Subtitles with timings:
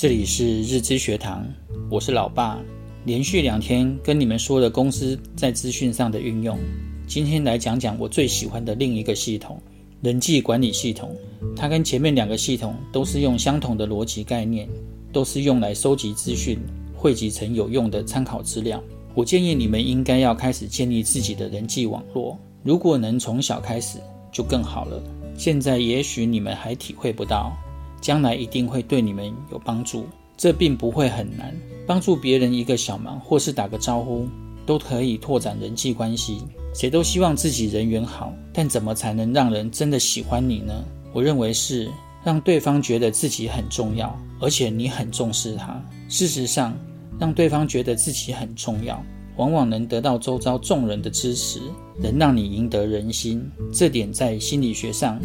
[0.00, 1.46] 这里是日资学堂，
[1.90, 2.58] 我是老爸。
[3.04, 6.58] 连续两天跟你们说了公司在资讯上的运用，
[7.06, 9.60] 今天来讲讲我最喜欢的另一个系统——
[10.00, 11.14] 人际管理系统。
[11.54, 14.66] 它跟前面两个系统都是用相同的逻辑概念，
[15.12, 16.58] 都是用来收集资讯、
[16.96, 18.82] 汇集成有用的参考资料。
[19.14, 23.98] 我建议你们应该要开始建立自己的人际网络，如果能从小开始
[24.32, 24.98] 就更好了。
[25.36, 27.54] 现在也许你们还体会不到。
[28.00, 30.06] 将来一定会对你们有帮助，
[30.36, 31.54] 这并不会很难。
[31.86, 34.28] 帮助别人一个小忙，或是打个招呼，
[34.64, 36.42] 都可以拓展人际关系。
[36.72, 40.72] 谁都希望自己人缘好，但怎么才能让人真的喜欢你呢？
[41.12, 41.90] 我认为是
[42.22, 45.82] 让对方觉得自己很重要，而且你很重视他。
[46.08, 46.78] 事实上，
[47.18, 49.02] 让对方觉得自己很重要，
[49.36, 51.60] 往往能得到周遭众人的支持，
[52.00, 53.44] 能让你赢得人心。
[53.72, 55.20] 这点在心理学上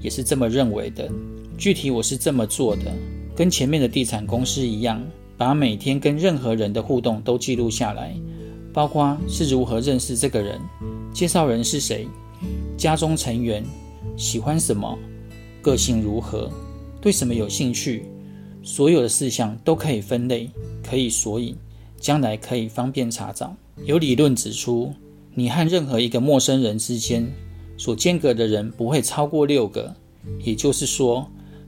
[0.00, 1.10] 也是这么认为的。
[1.58, 2.92] 具体我是这么做的，
[3.34, 5.02] 跟前面的地产公司一样，
[5.38, 8.14] 把每天跟任何人的互动都记录下来，
[8.74, 10.60] 包括是如何认识这个人，
[11.14, 12.06] 介绍人是谁，
[12.76, 13.64] 家中成员
[14.18, 14.98] 喜欢什么，
[15.62, 16.50] 个性如何，
[17.00, 18.04] 对什么有兴趣，
[18.62, 20.50] 所有的事项都可以分类，
[20.84, 21.56] 可以索引，
[21.98, 23.56] 将来可以方便查找。
[23.84, 24.92] 有理论指出，
[25.34, 27.26] 你和任何一个陌生人之间
[27.78, 29.94] 所间隔的人不会超过六个，
[30.44, 31.26] 也就是说。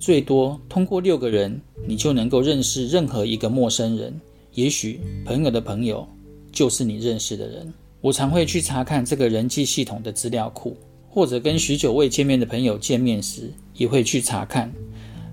[0.00, 4.18] 最多通过六个人，你就能够认识任何一个陌生人。
[4.54, 6.08] 也许朋友的朋友
[6.50, 7.70] 就是你认识的人。
[8.00, 10.74] 我常会去查看这个人际系统的资料库，
[11.06, 14.72] 或者跟许久未见面的朋友见面时，也会去查看，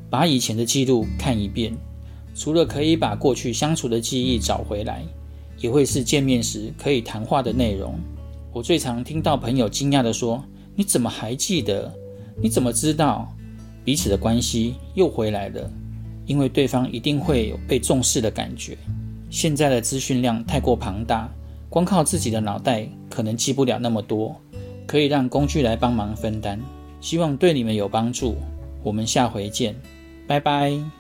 [0.10, 1.74] 把以前的记录看一遍。
[2.36, 5.02] 除了可以把过去相处的记忆找回来，
[5.62, 7.98] 也会是见面时可以谈话的内容。
[8.52, 10.44] 我最常听到朋友惊讶地说
[10.76, 11.90] ：“你怎么还记得？
[12.42, 13.34] 你怎么知道？”
[13.88, 15.72] 彼此的关系又回来了，
[16.26, 18.78] 因为对方一定会有被重视的感觉。
[19.30, 21.30] 现在的资讯量太过庞大，
[21.70, 24.36] 光靠自己的脑袋可能记不了那么多，
[24.86, 26.60] 可以让工具来帮忙分担。
[27.00, 28.36] 希望对你们有帮助。
[28.84, 29.74] 我们下回见，
[30.28, 30.97] 拜拜。